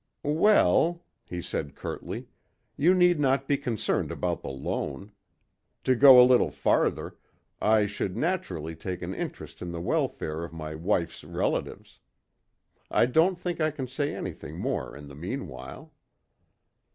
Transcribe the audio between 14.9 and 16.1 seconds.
in the meanwhile."